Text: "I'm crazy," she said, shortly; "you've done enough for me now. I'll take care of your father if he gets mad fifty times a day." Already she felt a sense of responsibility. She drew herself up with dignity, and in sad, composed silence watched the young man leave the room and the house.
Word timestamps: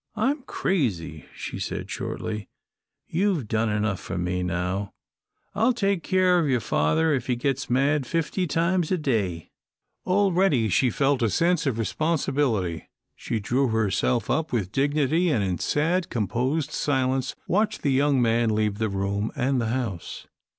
"I'm 0.15 0.41
crazy," 0.47 1.25
she 1.35 1.59
said, 1.59 1.87
shortly; 1.91 2.49
"you've 3.05 3.47
done 3.47 3.69
enough 3.69 3.99
for 3.99 4.17
me 4.17 4.41
now. 4.41 4.93
I'll 5.53 5.73
take 5.73 6.01
care 6.01 6.39
of 6.39 6.49
your 6.49 6.59
father 6.59 7.13
if 7.13 7.27
he 7.27 7.35
gets 7.35 7.69
mad 7.69 8.07
fifty 8.07 8.47
times 8.47 8.91
a 8.91 8.97
day." 8.97 9.51
Already 10.07 10.69
she 10.69 10.89
felt 10.89 11.21
a 11.21 11.29
sense 11.29 11.67
of 11.67 11.77
responsibility. 11.77 12.89
She 13.15 13.39
drew 13.39 13.67
herself 13.67 14.27
up 14.27 14.51
with 14.51 14.71
dignity, 14.71 15.29
and 15.29 15.43
in 15.43 15.59
sad, 15.59 16.09
composed 16.09 16.71
silence 16.71 17.35
watched 17.47 17.83
the 17.83 17.91
young 17.91 18.19
man 18.19 18.49
leave 18.55 18.79
the 18.79 18.89
room 18.89 19.31
and 19.35 19.61
the 19.61 19.67
house. 19.67 20.25